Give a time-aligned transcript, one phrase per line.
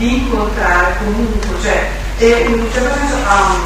[0.00, 3.60] di incontrare comunque, cioè, e in un certo senso um,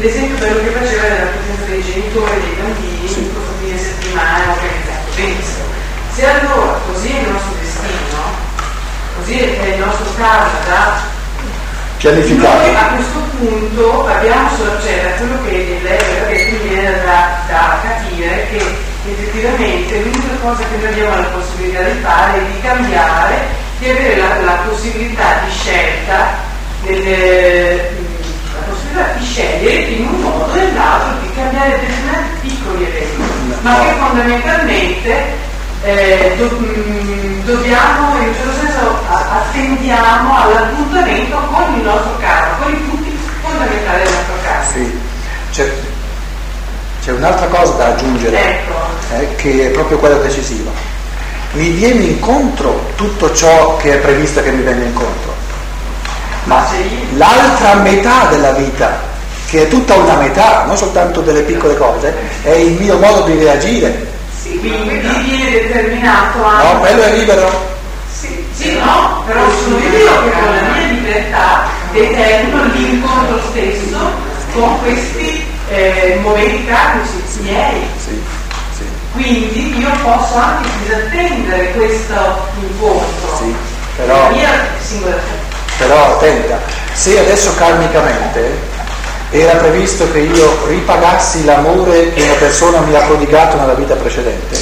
[0.00, 3.18] l'esempio bello che faceva della presenza dei genitori e dei bambini sì.
[3.20, 5.14] in questo fine settimana organizzato.
[5.14, 5.64] Benissimo.
[6.10, 8.18] Se allora così è il nostro destino,
[9.16, 11.12] così è il nostro caso da
[11.98, 12.58] pianificato.
[12.58, 17.38] Noi a questo punto abbiamo solo, cioè da quello che lei aveva detto viene da,
[17.46, 18.58] da capire che
[19.06, 24.16] effettivamente l'unica cosa che noi abbiamo la possibilità di fare è di cambiare, di avere
[24.16, 26.36] la, la possibilità di scelta,
[26.82, 27.90] delle,
[28.52, 33.78] la possibilità di scegliere in un modo o nell'altro di cambiare determinati piccoli eventi, ma
[33.80, 35.52] che fondamentalmente
[35.82, 42.62] eh, do, mh, mm, dobbiamo in un certo senso attendiamo all'appuntamento con il nostro caso,
[42.62, 44.72] con i punti fondamentali del nostro caso.
[44.72, 45.00] Sì.
[45.50, 45.72] C'è,
[47.04, 48.74] c'è un'altra cosa da aggiungere, ecco.
[49.14, 50.70] eh, che è proprio quella decisiva.
[51.54, 55.34] Mi viene incontro tutto ciò che è previsto che mi venga incontro,
[56.44, 56.66] ma
[57.16, 59.00] l'altra metà della vita,
[59.48, 63.38] che è tutta una metà, non soltanto delle piccole cose, è il mio modo di
[63.38, 64.12] reagire
[64.44, 66.72] sì, quindi viene determinato anche.
[66.74, 67.50] No, quello è libero.
[68.12, 73.96] Sì, sì, no, però sono io che con la mia libertà determino l'incontro stesso
[74.52, 77.10] con questi eh, momenti karmici
[77.40, 77.86] miei.
[77.96, 78.20] Sì,
[78.76, 78.84] sì.
[79.12, 82.14] Quindi io posso anche disattendere questo
[82.60, 83.36] incontro.
[83.36, 83.54] Sì,
[83.96, 84.30] però,
[85.78, 86.58] però attenta,
[86.92, 88.72] se adesso karmicamente
[89.30, 94.56] era previsto che io ripagassi l'amore che una persona mi ha prodigato nella vita precedente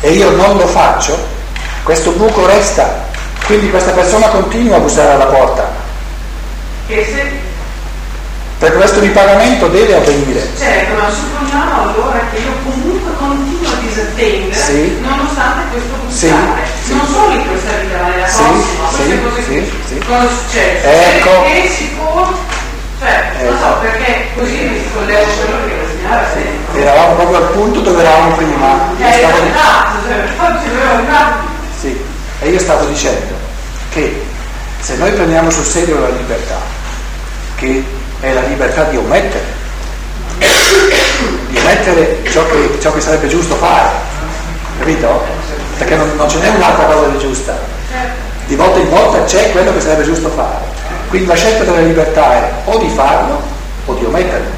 [0.00, 1.16] e io non lo faccio,
[1.82, 3.04] questo buco resta,
[3.46, 5.84] quindi questa persona continua a bussare alla porta.
[8.58, 10.48] Per questo ripagamento deve avvenire.
[10.56, 12.85] Certo, ma supponiamo allora che io comunque
[14.16, 14.98] disattendere sì.
[15.00, 16.62] nonostante questo bussare.
[16.82, 18.88] Sì, non solo in questa vita, ma nella prossima.
[18.90, 21.16] Sì, sì, sì, Cosa succede?
[21.16, 21.42] Ecco.
[21.42, 22.32] Perché si può
[22.98, 26.80] cioè, eh, non so perché così mi collego a quello che la signora sempre.
[26.80, 28.90] Eravamo proprio al punto dove eravamo prima.
[28.98, 31.32] Eh, stavo esatto, cioè,
[31.78, 32.00] Sì,
[32.40, 33.34] e io stavo dicendo
[33.90, 34.24] che
[34.80, 36.58] se noi prendiamo sul serio la libertà,
[37.56, 37.84] che
[38.20, 39.44] è la libertà di omettere,
[41.48, 44.05] di omettere ciò che, ciò che sarebbe giusto fare,
[44.78, 45.24] capito?
[45.78, 47.58] Perché non, non ce n'è un'altra cosa di giusta.
[48.46, 50.64] Di volta in volta c'è quello che sarebbe giusto fare.
[51.08, 53.42] Quindi la scelta della libertà è o di farlo
[53.86, 54.50] o di ometterlo.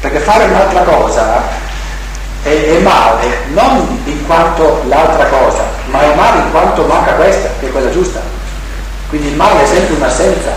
[0.00, 1.42] Perché fare un'altra cosa
[2.42, 7.48] è, è, male non in quanto l'altra cosa, ma è male in quanto manca questa,
[7.60, 8.20] che è quella giusta.
[9.08, 10.50] Quindi il male è sempre un'assenza.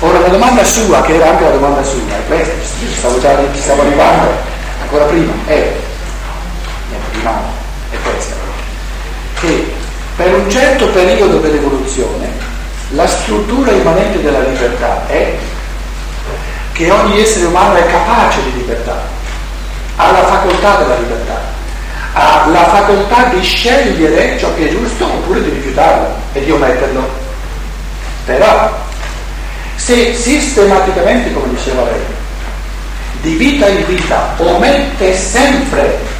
[0.00, 2.54] Ora la domanda sua, che era anche la domanda sua, è questa,
[2.98, 4.30] stavo già stavo arrivando
[4.82, 5.72] ancora prima, è,
[7.22, 7.46] rimane,
[7.90, 8.34] è questa,
[9.40, 9.72] che
[10.16, 12.28] per un certo periodo dell'evoluzione
[12.90, 15.34] la struttura immanente della libertà è
[16.72, 19.00] che ogni essere umano è capace di libertà,
[19.96, 21.40] ha la facoltà della libertà,
[22.14, 27.20] ha la facoltà di scegliere ciò che è giusto oppure di rifiutarlo e di ometterlo.
[28.24, 28.78] Però
[29.76, 32.00] se sistematicamente, come diceva lei,
[33.22, 36.11] di vita in vita omette sempre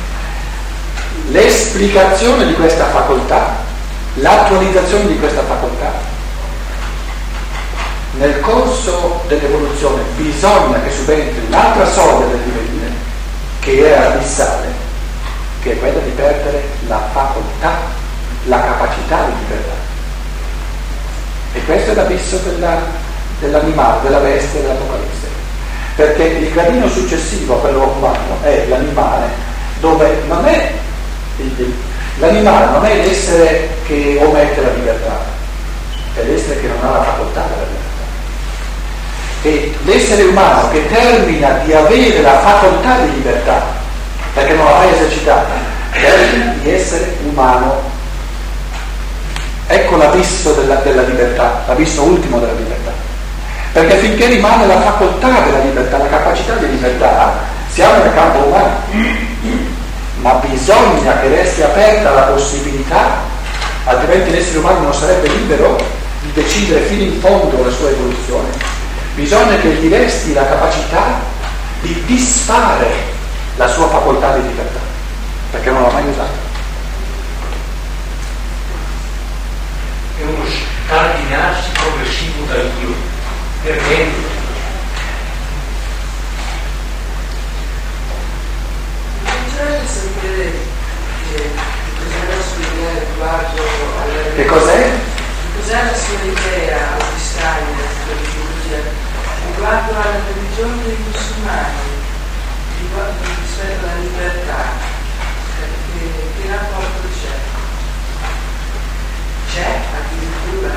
[1.33, 3.57] l'esplicazione di questa facoltà,
[4.15, 5.91] l'attualizzazione di questa facoltà,
[8.19, 12.91] nel corso dell'evoluzione bisogna che subentri un'altra soglia del divenire,
[13.61, 14.69] che è abissale,
[15.63, 17.79] che è quella di perdere la facoltà,
[18.45, 19.81] la capacità di libertà.
[21.55, 22.79] E questo è l'abisso della,
[23.41, 25.31] dell'animale, della bestia dell'Apocalisse.
[25.97, 29.29] Perché il gradino successivo a quello umano è l'animale,
[29.81, 30.73] dove non è
[32.19, 35.21] l'animale non è l'essere che omette la libertà,
[36.15, 37.83] è l'essere che non ha la facoltà della libertà
[39.43, 43.61] e l'essere umano che termina di avere la facoltà di libertà,
[44.35, 45.51] perché non l'ha mai esercitata,
[45.91, 47.91] termina di essere umano.
[49.67, 52.93] Ecco l'abisso della, della libertà, l'abisso ultimo della libertà.
[53.73, 57.39] Perché finché rimane la facoltà della libertà, la capacità di libertà,
[57.69, 59.72] siamo nel campo umano.
[60.23, 63.19] Ma bisogna che resti aperta la possibilità,
[63.85, 65.77] altrimenti l'essere umano non sarebbe libero
[66.23, 68.73] di decidere fino in fondo la sua evoluzione
[69.15, 71.21] bisogna che gli resti la capacità
[71.81, 73.11] di disfare
[73.57, 74.79] la sua facoltà di libertà,
[75.51, 76.51] perché non l'ha mai usata.
[80.17, 80.45] È uno
[80.87, 82.95] scardinarsi progressivo da Dio,
[83.63, 84.11] perché
[89.93, 90.53] sentire
[91.29, 91.51] che
[92.01, 93.63] cos'è la solidarietà riguardo
[94.01, 94.35] alla...
[94.35, 94.45] Che
[97.13, 97.93] di Steiner,
[99.53, 101.93] riguardo alla religione dei musulmani,
[102.81, 104.63] riguardo rispetto alla libertà,
[105.93, 107.37] che, che rapporto c'è?
[109.53, 110.73] C'è addirittura,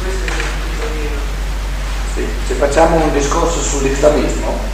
[0.00, 1.20] questo è il punto vero.
[2.14, 4.73] Sì, se facciamo un discorso sull'islamismo,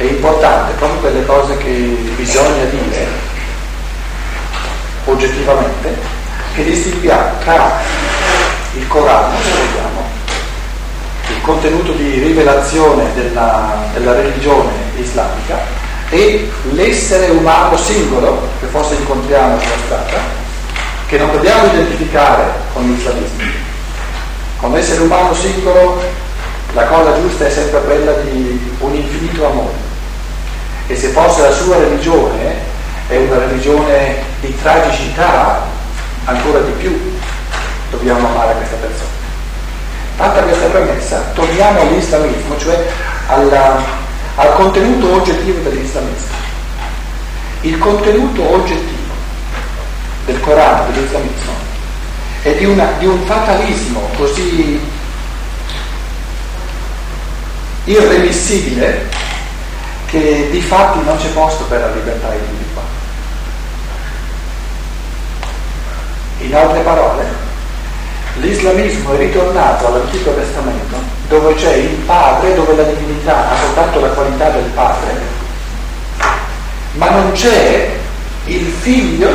[0.00, 1.70] è importante proprio per le cose che
[2.16, 3.06] bisogna dire
[5.04, 5.94] oggettivamente
[6.54, 7.80] che distinguiamo tra
[8.72, 10.08] il Corano, se vogliamo,
[11.28, 15.58] il contenuto di rivelazione della, della religione islamica
[16.08, 20.22] e l'essere umano singolo che forse incontriamo sulla strada,
[21.08, 23.44] che non dobbiamo identificare con l'islamismo.
[24.56, 26.02] Con l'essere umano singolo
[26.72, 29.89] la cosa giusta è sempre quella di un infinito amore.
[30.90, 32.52] E se fosse la sua religione
[33.06, 35.62] è una religione di tragicità,
[36.24, 37.16] ancora di più
[37.90, 39.08] dobbiamo amare questa persona.
[40.16, 42.88] Fatta questa premessa, torniamo all'islamismo, cioè
[43.28, 43.80] alla,
[44.34, 46.34] al contenuto oggettivo dell'islamismo.
[47.60, 49.14] Il contenuto oggettivo
[50.24, 51.52] del Corano, dell'islamismo,
[52.42, 54.80] è di, una, di un fatalismo così
[57.84, 59.19] irremissibile
[60.10, 62.88] che di fatti non c'è posto per la libertà individuale.
[66.40, 67.48] In altre parole,
[68.40, 70.96] L'islamismo è ritornato all'Antico Testamento
[71.28, 75.20] dove c'è il padre, dove la divinità ha soltanto la qualità del padre,
[76.92, 77.90] ma non c'è
[78.46, 79.28] il figlio.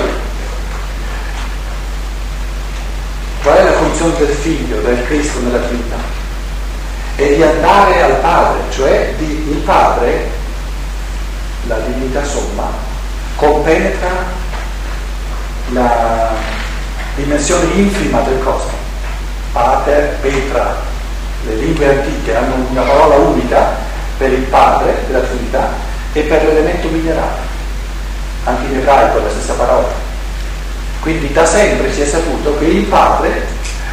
[3.44, 5.98] Qual è la funzione del figlio, del Cristo nella Trinità?
[7.16, 10.32] È di andare al padre, cioè di, il padre,
[11.68, 12.70] la divinità somma,
[13.36, 14.10] compenetra
[15.70, 16.34] la
[17.16, 18.84] dimensione infima del cosmo
[19.56, 20.76] pater, petra.
[21.46, 23.78] Le lingue antiche hanno una parola unica
[24.18, 25.70] per il padre della Trinità
[26.12, 27.54] e per l'elemento minerale.
[28.44, 29.88] Anche in ebraico è la stessa parola.
[31.00, 33.48] Quindi da sempre si è saputo che il padre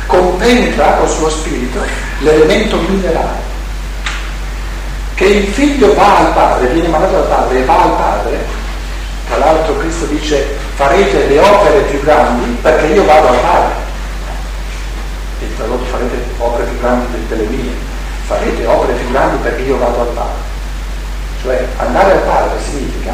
[0.07, 1.79] compenetra col suo spirito
[2.21, 3.51] l'elemento minerale.
[5.15, 8.39] Che il figlio va al padre, viene mandato dal padre e va al padre,
[9.29, 13.83] tra l'altro Cristo dice farete le opere più grandi perché io vado al padre
[15.43, 17.73] e tradotto farete opere più grandi delle mie,
[18.27, 20.51] farete opere più grandi perché io vado al Padre.
[21.43, 23.13] Cioè andare al Padre significa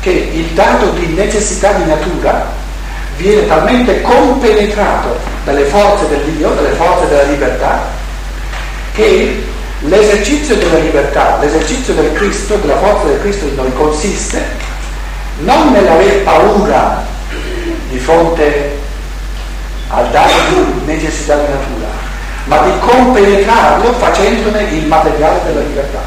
[0.00, 2.46] che il dato di necessità di natura
[3.16, 7.82] viene talmente compenetrato dalle forze dell'Io, dalle forze della libertà,
[8.94, 9.44] che
[9.84, 14.42] l'esercizio della libertà, l'esercizio del Cristo, della forza del Cristo in noi consiste
[15.40, 17.04] non nell'aver paura
[17.88, 18.78] di fronte
[19.88, 21.88] al dato di necessità di natura,
[22.44, 26.00] ma di compenetrarlo facendone il materiale della libertà.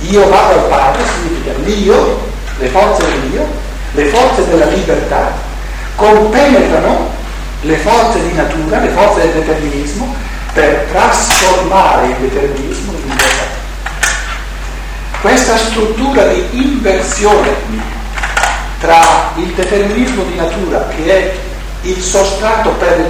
[0.00, 3.46] Io vado al Padre significa l'io, le forze dell'io,
[3.92, 5.32] le forze della libertà,
[5.96, 7.10] compenetrano
[7.62, 10.14] le forze di natura, le forze del determinismo,
[10.58, 13.46] per trasformare il determinismo in libertà.
[15.20, 17.50] Questa struttura di inversione
[18.80, 21.36] tra il determinismo di natura, che è
[21.82, 23.08] il sostrato per,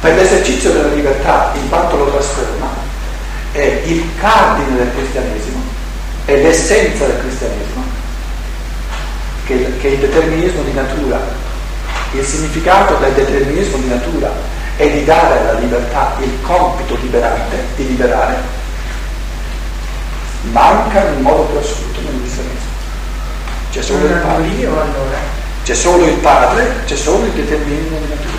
[0.00, 2.68] per l'esercizio della libertà in quanto lo trasforma,
[3.52, 5.60] è il cardine del cristianesimo,
[6.24, 7.84] è l'essenza del cristianesimo,
[9.44, 11.20] che, che il determinismo di natura,
[12.12, 17.86] il significato del determinismo di natura è di dare alla libertà il compito liberante, di
[17.88, 18.36] liberare,
[20.52, 22.68] manca in modo più assoluto nel cristianesimo.
[23.70, 25.38] C'è solo il padre.
[25.64, 28.38] C'è solo il padre, c'è solo il determinismo di natura.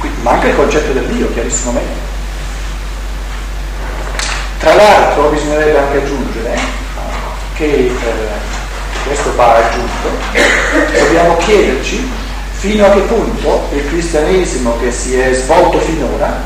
[0.00, 2.08] Quindi manca il concetto del Dio, chiarissimamente.
[4.58, 6.58] Tra l'altro bisognerebbe anche aggiungere
[7.54, 7.94] che eh,
[9.06, 10.10] questo va aggiunto,
[10.92, 12.19] dobbiamo chiederci
[12.60, 16.42] fino a che punto il cristianesimo che si è svolto finora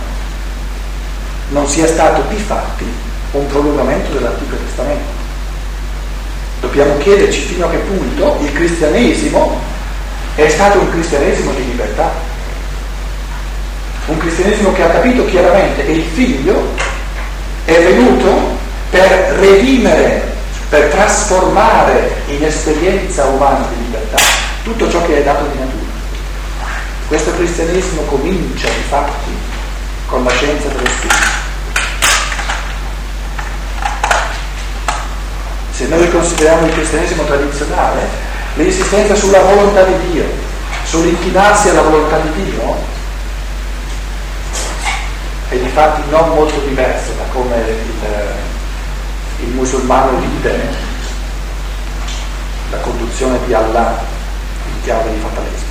[1.49, 2.85] non sia stato di fatti
[3.33, 5.23] un prolungamento dell'Antico Testamento.
[6.61, 9.59] Dobbiamo chiederci fino a che punto il cristianesimo
[10.37, 12.13] è stato un cristianesimo di libertà,
[14.07, 16.75] un cristianesimo che ha capito chiaramente che il figlio
[17.65, 18.57] è venuto
[18.91, 19.09] per
[19.41, 20.33] redimere,
[20.69, 24.19] per trasformare in esperienza umana di libertà
[24.63, 25.84] tutto ciò che è dato di natura.
[27.07, 29.31] Questo cristianesimo comincia infatti
[30.07, 31.43] con la scienza dello Spirito.
[35.71, 38.09] Se noi consideriamo il cristianesimo tradizionale,
[38.55, 40.25] l'insistenza sulla volontà di Dio,
[40.85, 42.77] sull'inchinarsi alla volontà di Dio,
[45.49, 50.69] è di fatti non molto diverso da come il, il musulmano vive
[52.71, 54.03] la conduzione di Allah
[54.67, 55.64] in chiave di fatalismo.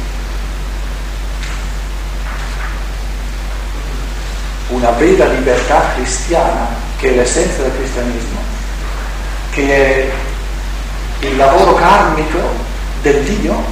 [4.74, 8.40] Una vera libertà cristiana che è l'essenza del cristianesimo,
[9.52, 10.12] che è
[11.28, 12.40] il lavoro karmico
[13.04, 13.64] del Dio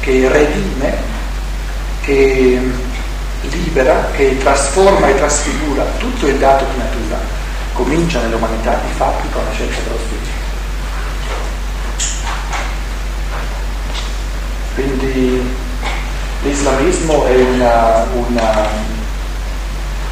[0.00, 0.96] che redime,
[2.00, 2.60] che
[3.42, 7.18] libera, che trasforma e trasfigura tutto il dato di natura,
[7.74, 10.36] comincia nell'umanità di fatti con la scienza dello spirito.
[14.74, 15.54] Quindi
[16.42, 18.68] l'islamismo è una, una,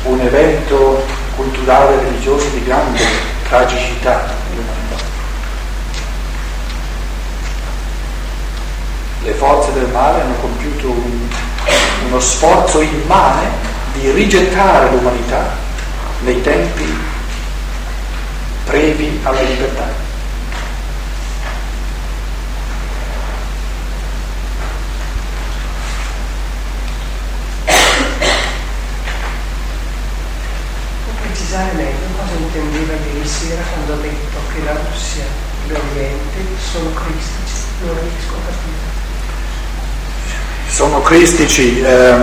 [0.06, 3.00] un evento culturale e religioso di grande
[3.48, 5.04] tragicità nell'umanità.
[9.22, 11.28] Le forze del male hanno compiuto un,
[12.06, 13.48] uno sforzo immane
[13.94, 15.54] di rigettare l'umanità
[16.20, 17.14] nei tempi
[18.64, 20.05] previ alla libertà.
[33.47, 36.38] Sera quando ha detto che la Russia e l'Oriente
[36.73, 37.65] sono cristici.
[37.85, 38.95] Non riesco a capire.
[40.69, 41.81] Sono cristici.
[41.81, 42.15] Eh,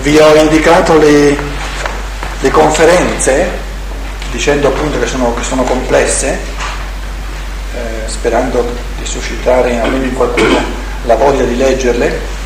[0.00, 1.36] vi ho indicato le,
[2.40, 3.48] le, conferenze,
[4.30, 6.38] dicendo appunto che sono, che sono complesse,
[7.74, 8.62] eh, sperando
[8.98, 10.60] di suscitare almeno in qualcuno
[11.04, 12.40] la voglia di leggerle.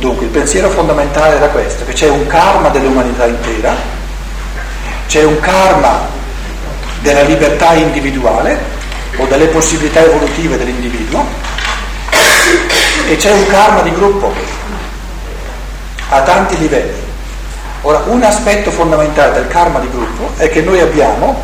[0.00, 3.76] Dunque, il pensiero fondamentale era questo, che c'è un karma dell'umanità intera,
[5.06, 6.08] c'è un karma
[7.02, 8.58] della libertà individuale
[9.16, 11.22] o delle possibilità evolutive dell'individuo
[13.08, 14.32] e c'è un karma di gruppo
[16.08, 17.02] a tanti livelli.
[17.82, 21.42] Ora, un aspetto fondamentale del karma di gruppo è che noi abbiamo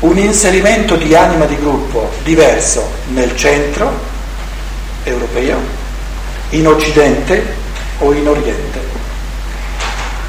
[0.00, 3.92] un inserimento di anima di gruppo diverso nel centro
[5.02, 5.77] europeo
[6.50, 7.44] in Occidente
[7.98, 8.86] o in Oriente.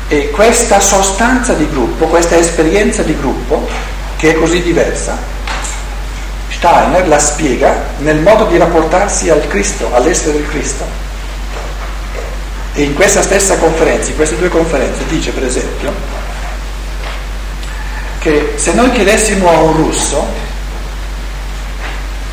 [0.07, 3.67] E questa sostanza di gruppo, questa esperienza di gruppo,
[4.17, 5.17] che è così diversa,
[6.49, 10.83] Steiner la spiega nel modo di rapportarsi al Cristo, all'essere del Cristo.
[12.73, 15.93] E in questa stessa conferenza, in queste due conferenze, dice per esempio
[18.19, 20.25] che se noi chiedessimo a un russo,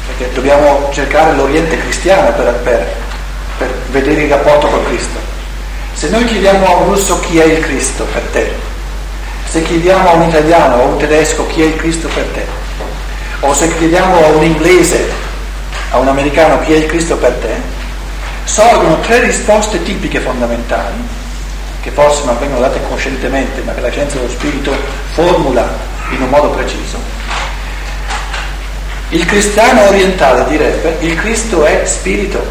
[0.06, 2.94] perché dobbiamo cercare l'Oriente cristiano per, per
[4.00, 5.18] vedere il rapporto con Cristo.
[5.94, 8.52] Se noi chiediamo a un russo chi è il Cristo per te,
[9.48, 12.44] se chiediamo a un italiano o a un tedesco chi è il Cristo per te,
[13.40, 15.10] o se chiediamo a un inglese,
[15.90, 17.54] a un americano chi è il Cristo per te,
[18.44, 20.96] sorgono tre risposte tipiche fondamentali,
[21.80, 24.74] che forse non vengono date coscientemente, ma che la scienza dello spirito
[25.12, 25.66] formula
[26.10, 26.98] in un modo preciso.
[29.10, 32.44] Il cristiano orientale direbbe il Cristo è spirito,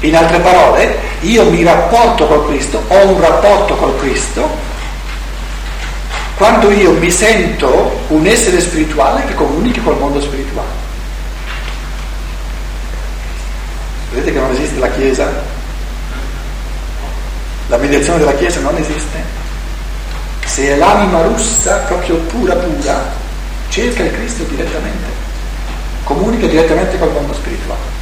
[0.00, 4.48] in altre parole, io mi rapporto col Cristo, ho un rapporto col Cristo,
[6.36, 10.86] quando io mi sento un essere spirituale che comunica col mondo spirituale.
[14.12, 15.26] Vedete che non esiste la Chiesa?
[17.66, 19.22] La mediazione della Chiesa non esiste.
[20.44, 23.12] Se è l'anima russa, proprio pura pura,
[23.68, 25.06] cerca il Cristo direttamente,
[26.04, 27.97] comunica direttamente col mondo spirituale.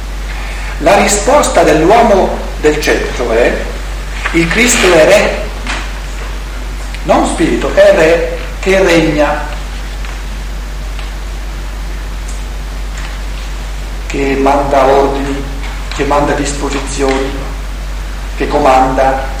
[0.79, 3.51] La risposta dell'uomo del centro è
[4.33, 5.41] il Cristo è re,
[7.03, 9.39] non spirito, è re che regna,
[14.07, 15.43] che manda ordini,
[15.95, 17.31] che manda disposizioni,
[18.35, 19.35] che comanda.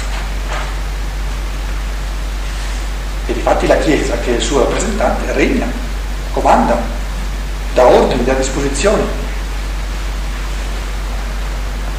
[3.27, 5.67] E difatti la Chiesa, che è il suo rappresentante, regna,
[6.31, 6.81] comanda,
[7.73, 9.03] dà ordini, dà disposizioni.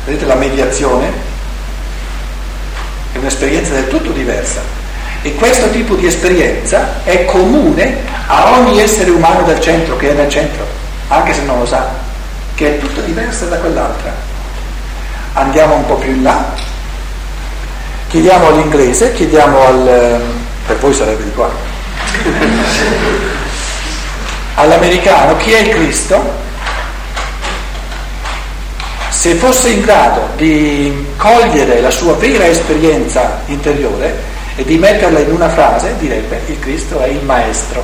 [0.09, 1.13] Vedete la mediazione
[3.13, 4.63] è un'esperienza del tutto diversa.
[5.21, 10.15] E questo tipo di esperienza è comune a ogni essere umano del centro che è
[10.15, 10.67] nel centro,
[11.09, 11.91] anche se non lo sa,
[12.55, 14.15] che è tutta diversa da quell'altra.
[15.35, 16.55] Andiamo un po' più in là,
[18.09, 20.23] chiediamo all'inglese, chiediamo al...
[20.67, 21.51] per voi sarebbe di qua,
[24.55, 26.47] all'americano chi è il Cristo
[29.19, 34.15] se fosse in grado di cogliere la sua vera esperienza interiore
[34.55, 37.83] e di metterla in una frase, direbbe il Cristo è il maestro.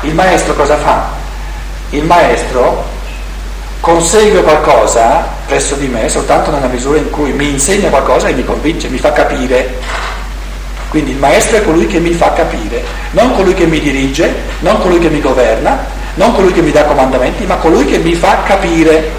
[0.00, 1.12] Il maestro cosa fa?
[1.90, 2.82] Il maestro
[3.78, 8.44] consegue qualcosa presso di me soltanto nella misura in cui mi insegna qualcosa e mi
[8.44, 9.78] convince, mi fa capire.
[10.88, 14.80] Quindi il maestro è colui che mi fa capire, non colui che mi dirige, non
[14.80, 18.42] colui che mi governa, non colui che mi dà comandamenti, ma colui che mi fa
[18.44, 19.10] capire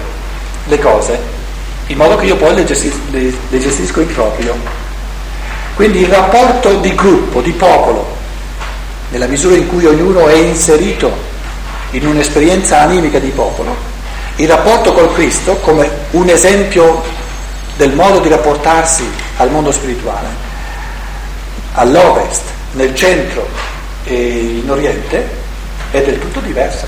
[0.66, 1.34] le cose.
[1.88, 4.56] in modo che io poi le, gestis- le, le gestisco in proprio.
[5.76, 8.16] Quindi il rapporto di gruppo, di popolo,
[9.10, 11.12] nella misura in cui ognuno è inserito
[11.90, 13.76] in un'esperienza animica di popolo,
[14.36, 17.02] il rapporto col Cristo come un esempio
[17.76, 20.28] del modo di rapportarsi al mondo spirituale,
[21.74, 23.46] all'ovest, nel centro
[24.04, 25.44] e in oriente,
[25.90, 26.86] è del tutto diversa.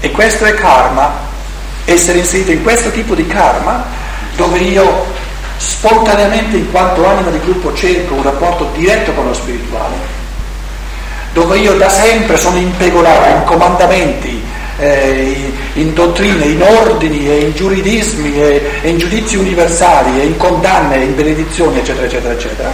[0.00, 1.12] E questo è karma,
[1.84, 3.84] essere inserito in questo tipo di karma
[4.36, 5.06] dove io
[5.56, 9.94] spontaneamente in quanto anima di gruppo cerco un rapporto diretto con lo spirituale,
[11.32, 14.42] dove io da sempre sono impegolato in comandamenti,
[14.78, 20.96] eh, in dottrine, in ordini e in giuridismi e, in giudizi universali e in condanne
[20.96, 22.72] e in benedizioni eccetera eccetera eccetera.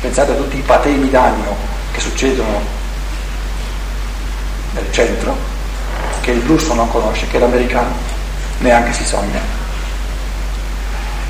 [0.00, 1.56] Pensate a tutti i patemi d'animo
[1.92, 2.75] che succedono
[4.76, 5.36] nel centro,
[6.20, 7.94] che il russo non conosce, che l'americano
[8.58, 9.40] neanche si sogna.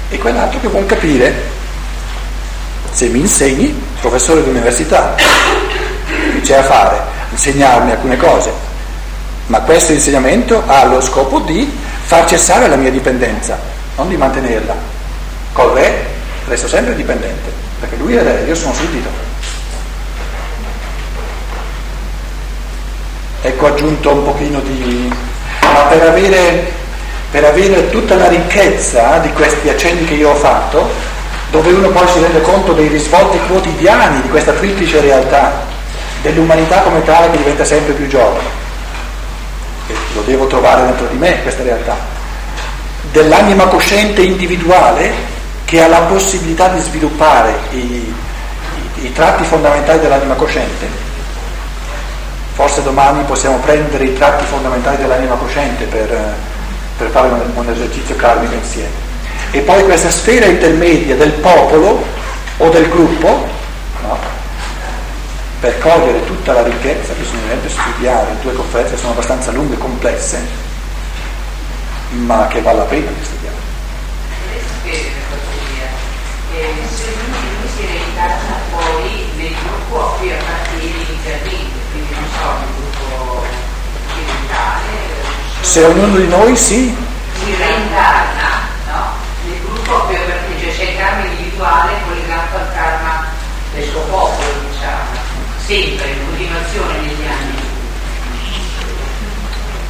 [0.08, 1.34] E quell'altro che vuol capire,
[2.92, 7.14] se mi insegni, professore d'università, che c'è a fare?
[7.30, 8.52] Insegnarmi alcune cose,
[9.46, 11.70] ma questo insegnamento ha lo scopo di
[12.04, 13.58] far cessare la mia dipendenza,
[13.96, 14.74] non di mantenerla.
[15.52, 16.06] Col re
[16.46, 17.50] resto sempre dipendente,
[17.80, 19.25] perché lui è re, io sono suddito.
[23.46, 25.12] Ecco aggiunto un pochino di...
[25.60, 26.72] ma per avere,
[27.30, 30.88] per avere tutta la ricchezza di questi accenni che io ho fatto,
[31.50, 35.64] dove uno poi si rende conto dei risvolti quotidiani di questa triplice realtà,
[36.22, 38.64] dell'umanità come tale che diventa sempre più giovane.
[39.88, 41.96] E lo devo trovare dentro di me questa realtà.
[43.12, 48.14] Dell'anima cosciente individuale che ha la possibilità di sviluppare i, i,
[49.02, 51.06] i tratti fondamentali dell'anima cosciente
[52.57, 56.09] Forse domani possiamo prendere i tratti fondamentali dell'anima cosciente per,
[56.97, 59.05] per fare un, un esercizio karmico insieme.
[59.51, 62.03] E poi questa sfera intermedia del popolo
[62.57, 63.47] o del gruppo,
[64.01, 64.19] no?
[65.61, 70.40] per cogliere tutta la ricchezza bisognerebbe studiare, due conferenze sono abbastanza lunghe e complesse,
[72.11, 73.57] ma che vale la pena di studiare.
[74.85, 81.65] Eh, se lui si reincarna poi nel gruppo a cui appartiene inizialmente,
[85.77, 86.96] se ognuno di noi si
[87.44, 89.11] si reincarna no?
[89.44, 93.27] nel gruppo perché c'è il karma individuale collegato al karma
[93.75, 95.20] del suo popolo diciamo
[95.66, 97.61] sempre in continuazione negli anni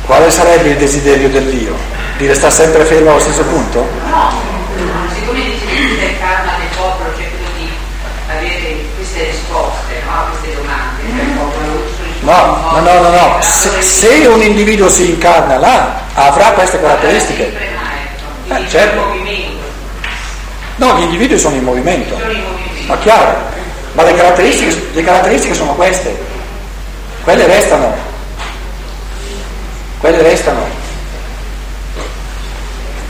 [0.07, 1.77] quale sarebbe il desiderio dell'io?
[2.17, 3.87] di restare sempre fermo allo stesso punto?
[4.09, 4.33] no
[5.15, 7.71] siccome dice che il karma del popolo cerco di
[8.27, 10.11] avere queste risposte no?
[10.11, 11.56] a queste domande cioè
[12.27, 13.37] No, no, no, no, no.
[13.41, 17.57] Se, se, un individuo si incarna là, avrà queste caratteristiche.
[18.49, 19.15] Eh, certo.
[20.77, 22.19] No, gli individui sono in movimento.
[22.87, 23.55] Ma chiaro.
[23.93, 26.21] Ma le caratteristiche, le caratteristiche sono queste.
[27.23, 27.95] Quelle restano.
[29.99, 30.67] Quelle restano.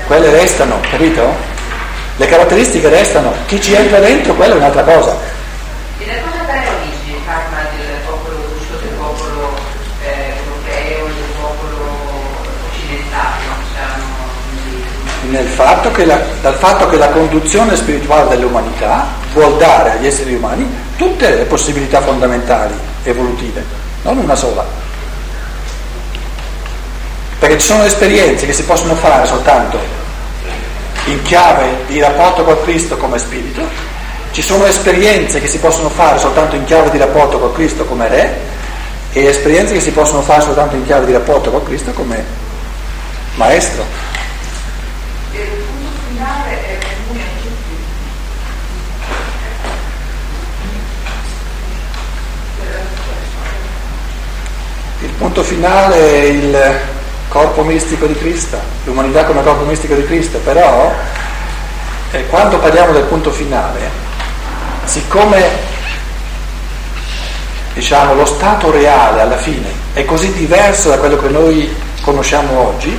[0.06, 1.34] Quelle restano, capito?
[2.16, 3.32] Le caratteristiche restano.
[3.46, 5.16] Chi ci entra dentro, quella è un'altra cosa.
[15.46, 21.34] Fatto la, dal fatto che la conduzione spirituale dell'umanità vuol dare agli esseri umani tutte
[21.34, 23.64] le possibilità fondamentali evolutive,
[24.02, 24.64] non una sola.
[27.38, 29.78] Perché ci sono esperienze che si possono fare soltanto
[31.06, 33.62] in chiave di rapporto con Cristo come spirito,
[34.32, 38.08] ci sono esperienze che si possono fare soltanto in chiave di rapporto con Cristo come
[38.08, 38.38] re
[39.12, 42.22] e esperienze che si possono fare soltanto in chiave di rapporto con Cristo come
[43.36, 43.84] maestro.
[55.10, 56.78] Punto finale è il
[57.28, 60.94] corpo mistico di Cristo, l'umanità come corpo mistico di Cristo, però
[62.12, 63.90] eh, quando parliamo del punto finale,
[64.84, 65.74] siccome
[67.74, 72.98] diciamo, lo stato reale alla fine è così diverso da quello che noi conosciamo oggi,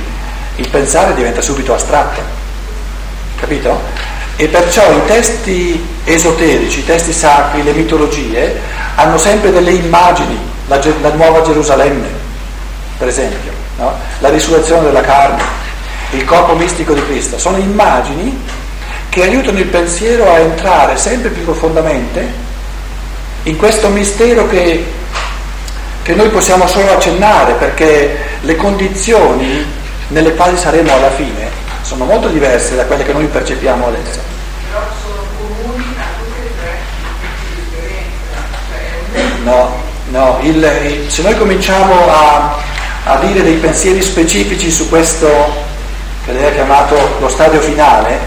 [0.56, 2.20] il pensare diventa subito astratto,
[3.40, 3.80] capito?
[4.36, 8.60] E perciò i testi esoterici, i testi sacri, le mitologie
[8.94, 12.08] hanno sempre delle immagini la, la nuova Gerusalemme,
[12.96, 13.94] per esempio, no?
[14.20, 15.42] la risurrezione della carne,
[16.10, 18.40] il corpo mistico di Cristo, sono immagini
[19.08, 22.46] che aiutano il pensiero a entrare sempre più profondamente
[23.44, 24.84] in questo mistero che,
[26.02, 29.64] che noi possiamo solo accennare perché le condizioni
[30.08, 31.48] nelle quali saremo alla fine
[31.82, 34.20] sono molto diverse da quelle che noi percepiamo adesso.
[34.70, 38.48] Però sono comuni a tutte e tre i tipi di esperienza.
[38.70, 42.56] Cioè, No, no, il- se noi cominciamo a,
[43.04, 45.66] a dire dei pensieri specifici su questo
[46.24, 48.18] che lei ha chiamato lo stadio finale,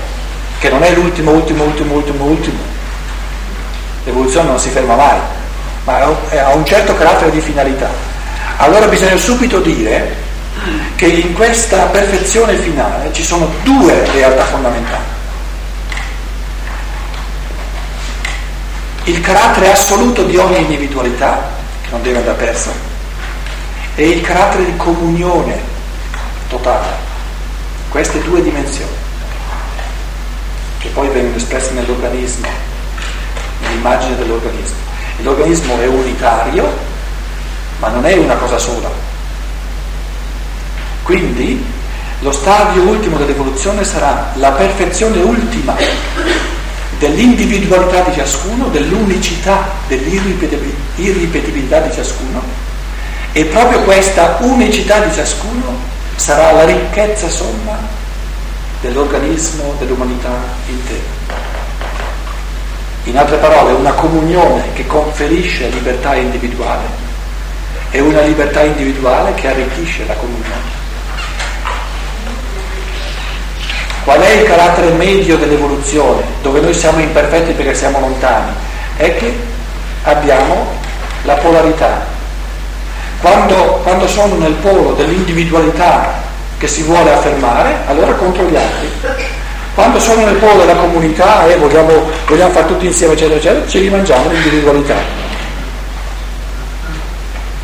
[0.59, 2.57] che non è l'ultimo, ultimo, ultimo, ultimo, ultimo,
[4.03, 5.17] l'evoluzione non si ferma mai,
[5.83, 7.89] ma ha un- certo carattere di finalità.
[8.57, 10.15] Allora bisogna subito dire
[10.95, 15.03] che in questa perfezione finale ci sono due realtà fondamentali.
[19.05, 21.49] Il carattere assoluto di ogni individualità,
[21.91, 22.71] non deve andare perso,
[23.95, 25.59] e il carattere di comunione
[26.49, 27.09] totale.
[27.89, 28.91] Queste due dimensioni,
[30.79, 32.47] che poi vengono espresse nell'organismo,
[33.61, 34.77] nell'immagine dell'organismo.
[35.21, 36.67] L'organismo è unitario,
[37.79, 38.89] ma non è una cosa sola.
[41.03, 41.63] Quindi
[42.19, 45.75] lo stadio ultimo dell'evoluzione sarà la perfezione ultima
[47.01, 52.43] dell'individualità di ciascuno, dell'unicità, dell'irripetibilità di ciascuno
[53.31, 55.79] e proprio questa unicità di ciascuno
[56.15, 57.79] sarà la ricchezza somma
[58.81, 60.29] dell'organismo, dell'umanità
[60.67, 61.19] intera.
[63.05, 66.85] In altre parole, una comunione che conferisce libertà individuale
[67.89, 70.70] e una libertà individuale che arricchisce la comunione.
[74.11, 78.51] Qual è il carattere medio dell'evoluzione, dove noi siamo imperfetti perché siamo lontani?
[78.97, 79.33] È che
[80.03, 80.67] abbiamo
[81.21, 82.05] la polarità.
[83.21, 86.23] Quando, quando sono nel polo dell'individualità
[86.57, 88.91] che si vuole affermare, allora contro gli altri.
[89.75, 93.79] Quando sono nel polo della comunità e vogliamo, vogliamo fare tutti insieme, eccetera, eccetera, ci
[93.79, 94.95] rimangiamo l'individualità.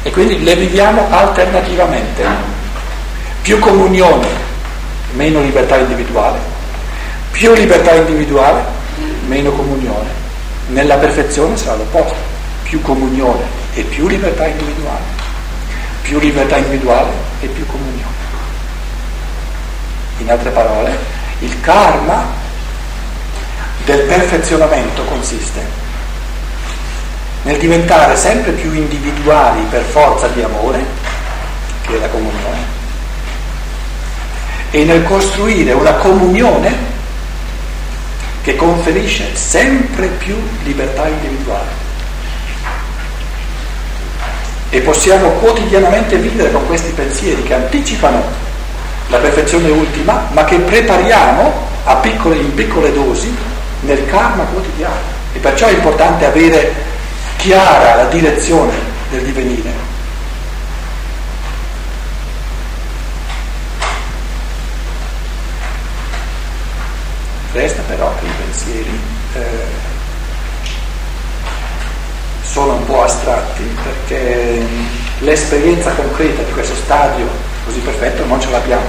[0.02, 2.24] E quindi le viviamo alternativamente.
[3.42, 4.47] Più comunione,
[5.12, 6.40] meno libertà individuale.
[7.32, 8.64] Più libertà individuale,
[9.28, 10.10] meno comunione.
[10.68, 12.16] Nella perfezione sarà l'opposto.
[12.64, 13.44] Più comunione
[13.74, 15.04] e più libertà individuale.
[16.02, 18.16] Più libertà individuale e più comunione.
[20.20, 20.98] In altre parole,
[21.40, 22.26] il karma
[23.86, 25.86] del perfezionamento consiste
[27.44, 30.84] nel diventare sempre più individuali per forza di amore,
[31.84, 32.77] che è la comunione,
[34.78, 36.72] e nel costruire una comunione
[38.44, 41.86] che conferisce sempre più libertà individuale.
[44.70, 48.24] E possiamo quotidianamente vivere con questi pensieri che anticipano
[49.08, 51.66] la perfezione ultima, ma che prepariamo
[52.02, 53.36] piccole, in piccole dosi
[53.80, 55.16] nel karma quotidiano.
[55.34, 56.72] E perciò è importante avere
[57.38, 58.76] chiara la direzione
[59.10, 59.87] del divenire.
[67.58, 69.00] Resta però che i pensieri
[69.34, 69.40] eh,
[72.44, 74.64] sono un po' astratti perché
[75.22, 77.28] l'esperienza concreta di questo stadio
[77.66, 78.86] così perfetto non ce l'abbiamo.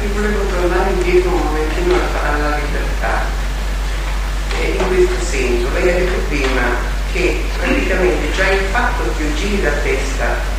[0.00, 3.24] Io volevo tornare indietro un momentino alla libertà.
[4.58, 6.62] E in questo senso, lei ha detto prima
[7.12, 10.53] che praticamente già il fatto che io giri la testa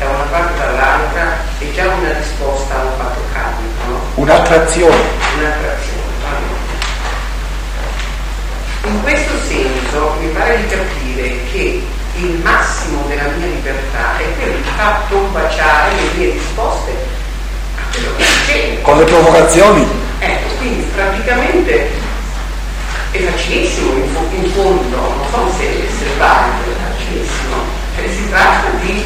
[0.00, 4.00] da una parte o dall'altra è già una risposta a un fatto karmico, no?
[4.14, 4.96] Un'attrazione.
[5.36, 5.98] Un'attrazione.
[8.84, 11.86] In questo senso mi pare di capire che
[12.16, 16.92] il massimo della mia libertà è quello di far combaciare le mie risposte
[17.76, 18.82] a quello che succede.
[18.82, 19.86] Con le provocazioni
[20.18, 21.90] Ecco, quindi praticamente
[23.10, 27.56] è facilissimo in, in fondo, non so se essere valido, è facilissimo.
[27.96, 29.04] Cioè, si tratta di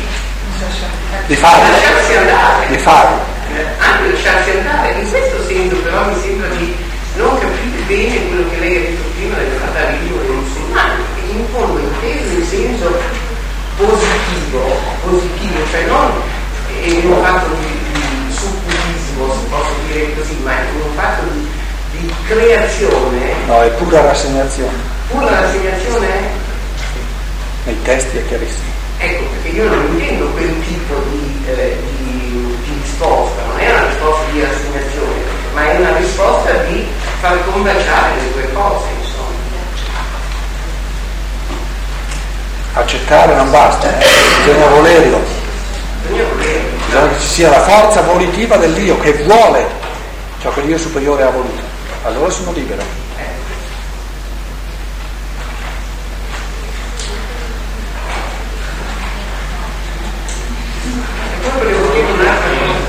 [1.26, 3.18] di farlo, lasciarsi andare, di farlo.
[3.78, 4.92] anche lasciarsi andare.
[5.00, 6.74] In questo senso però mi sembra di
[7.16, 11.46] non capire bene quello che lei ha detto prima del fatalismo dei musulmani, che in
[11.52, 12.98] fondo inteso in senso
[13.76, 14.60] positivo,
[15.02, 16.12] positivo, cioè non
[16.82, 21.48] in un fatto di, di supputismo, se posso dire così, ma in un fatto di,
[21.92, 24.76] di creazione, No, è pura rassegnazione.
[25.08, 26.22] pura rassegnazione è
[27.64, 28.73] Nei testi è chiarissimo.
[28.98, 33.86] Ecco, perché io non intendo quel tipo di, eh, di- di risposta, non è una
[33.86, 35.20] risposta di rassegnazione,
[35.52, 36.86] ma è una risposta di
[37.20, 39.22] far combaciare le due cose, insomma.
[42.74, 44.04] Accettare non basta, eh.
[44.44, 45.20] bisogna volerlo.
[46.02, 46.62] Bisogna volere.
[46.86, 49.66] Bisogna che ci sia la forza volitiva dell'io che vuole
[50.40, 51.62] ciò che l'io superiore ha voluto.
[52.04, 52.82] Allora sono libero.
[61.32, 62.84] E poi volevo dire un'altra cosa.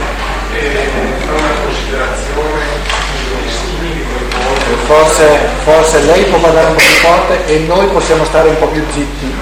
[4.86, 5.26] Forse,
[5.64, 8.86] forse lei può parlare un po' più forte e noi possiamo stare un po' più
[8.92, 9.34] zitti,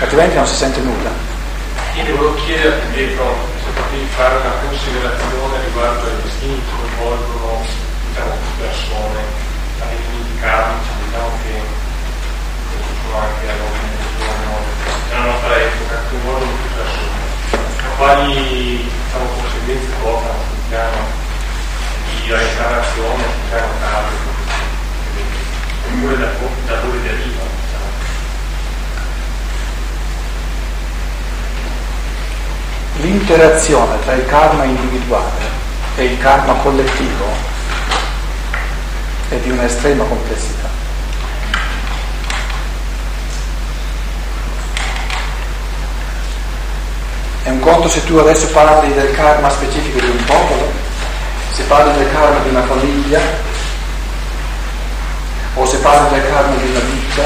[0.00, 1.10] altrimenti non si sente nulla.
[1.94, 7.64] Io devo chiedere dietro se potevi fare una considerazione riguardo ai destini che coinvolgono
[8.08, 9.20] diciamo, persone,
[9.80, 11.52] alle dimenticarci, diciamo che
[13.02, 13.46] sono anche
[15.08, 17.26] della nostra epoca, coinvolgono più persone.
[17.96, 21.00] Quali diciamo, conseguenze portano sul piano
[22.08, 24.27] di reincarnazione, sul piano cambio,
[25.98, 26.28] oppure da,
[26.66, 27.42] da dove deriva?
[27.64, 27.84] Diciamo.
[33.00, 37.26] L'interazione tra il karma individuale e il karma collettivo
[39.28, 40.66] è di un'estrema complessità.
[47.42, 50.70] È un conto se tu adesso parli del karma specifico di un popolo,
[51.52, 53.47] se parli del karma di una famiglia,
[55.58, 57.22] o se parli del di una vita,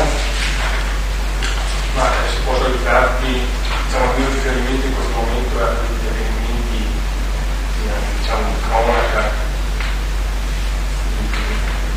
[1.97, 6.81] Ma eh, si può aiutarti, diciamo, il mio riferimento in questo momento a degli avvenimenti,
[7.85, 9.31] eh, diciamo, di cronaca,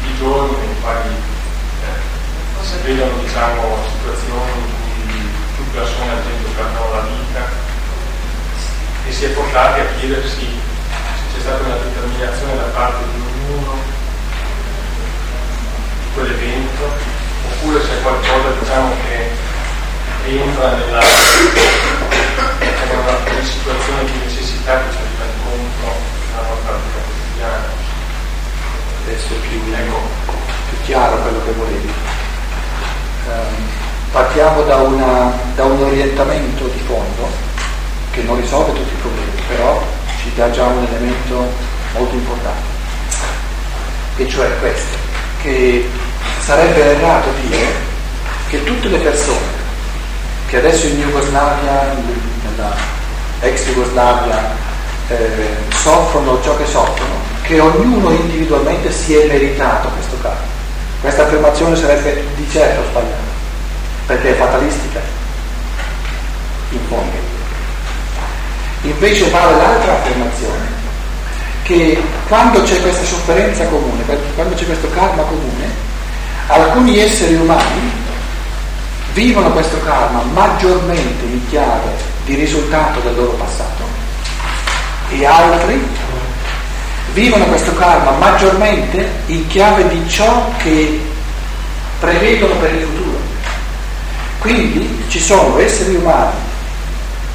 [0.04, 6.50] di, giorni nei quali eh, si vedono, diciamo, situazioni in cui più persone ad esempio
[6.52, 7.48] perdono la vita
[9.08, 13.95] e si è portati a chiedersi se c'è stata una determinazione da parte di ognuno
[16.16, 16.84] quell'evento
[17.52, 19.30] oppure se è qualcosa diciamo che
[20.32, 21.00] entra nella,
[22.60, 25.94] nella, nella situazione di necessità che ci arriva incontro
[26.32, 27.68] nella nostra vita quotidiana.
[29.04, 31.94] adesso è più, più chiaro quello che volevi.
[33.30, 33.56] Ehm,
[34.12, 37.30] partiamo da, una- da un orientamento di fondo
[38.12, 39.84] che non risolve tutti i problemi, però
[40.22, 41.52] ci dà già un elemento
[41.94, 42.64] molto importante,
[44.18, 44.98] e cioè questo,
[45.42, 45.88] che
[46.46, 47.66] sarebbe errato dire
[48.50, 49.64] che tutte le persone
[50.46, 51.96] che adesso in Jugoslavia,
[52.44, 52.76] nella
[53.42, 54.56] ex Jugoslavia,
[55.10, 60.54] eh, soffrono ciò che soffrono, che ognuno individualmente si è meritato questo karma.
[61.02, 63.34] Questa affermazione sarebbe di certo sbagliata,
[64.06, 65.00] perché è fatalistica,
[66.70, 67.34] in fondo.
[68.84, 70.74] Invece vale l'altra affermazione,
[71.64, 74.04] che quando c'è questa sofferenza comune,
[74.36, 75.85] quando c'è questo karma comune,
[76.48, 77.92] alcuni esseri umani
[79.14, 81.92] vivono questo karma maggiormente in chiave
[82.26, 83.84] di risultato del loro passato
[85.10, 85.88] e altri
[87.14, 91.00] vivono questo karma maggiormente in chiave di ciò che
[92.00, 93.18] prevedono per il futuro.
[94.40, 96.36] Quindi ci sono esseri umani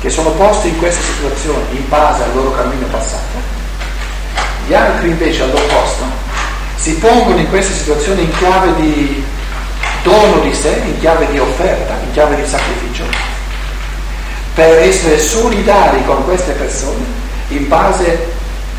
[0.00, 3.38] che sono posti in questa situazione in base al loro cammino passato,
[4.66, 6.19] gli altri invece all'opposto
[6.80, 9.22] si pongono in questa situazione in chiave di
[10.02, 13.04] dono di sé, in chiave di offerta, in chiave di sacrificio,
[14.54, 17.04] per essere solidari con queste persone
[17.48, 18.32] in base,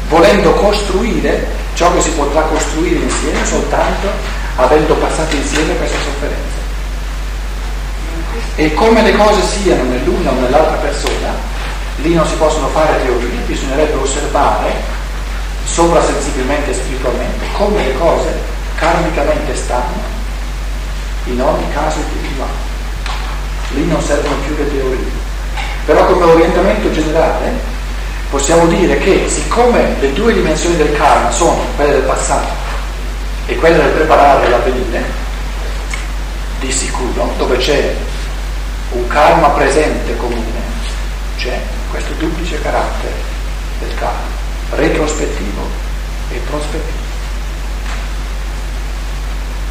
[0.10, 4.10] volendo costruire ciò che si potrà costruire insieme soltanto
[4.56, 6.60] avendo passato insieme questa sofferenza.
[8.56, 11.34] E come le cose siano nell'una o nell'altra persona,
[11.98, 14.91] lì non si possono fare teorie, bisognerebbe osservare
[15.66, 18.34] sovrasensibilmente e spiritualmente come le cose
[18.76, 20.20] karmicamente stanno
[21.26, 22.70] in ogni caso individuale.
[23.70, 25.20] Lì non servono più le teorie.
[25.86, 27.52] Però come orientamento generale
[28.30, 32.50] possiamo dire che siccome le due dimensioni del karma sono quelle del passato
[33.46, 35.04] e quelle del preparare l'avvenire,
[36.60, 37.96] di sicuro, dove c'è
[38.92, 40.60] un karma presente comune,
[41.38, 43.14] c'è questo duplice carattere
[43.80, 44.40] del karma,
[44.72, 45.68] retrospettivo
[46.32, 47.11] e prospettivo.